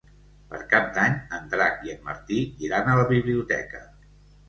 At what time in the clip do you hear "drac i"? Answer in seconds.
1.53-1.95